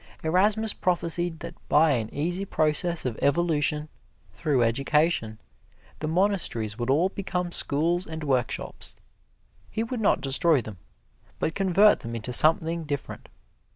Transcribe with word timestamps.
Erasmus 0.23 0.73
prophesied 0.73 1.41
that 1.41 1.53
by 1.69 1.91
an 1.91 2.11
easy 2.11 2.43
process 2.43 3.05
of 3.05 3.19
evolution, 3.21 3.87
through 4.33 4.63
education, 4.63 5.37
the 5.99 6.07
monasteries 6.07 6.75
would 6.79 6.89
all 6.89 7.09
become 7.09 7.51
schools 7.51 8.07
and 8.07 8.23
workshops. 8.23 8.95
He 9.69 9.83
would 9.83 10.01
not 10.01 10.19
destroy 10.19 10.59
them, 10.59 10.79
but 11.37 11.53
convert 11.53 11.99
them 11.99 12.15
into 12.15 12.33
something 12.33 12.83
different. 12.85 13.29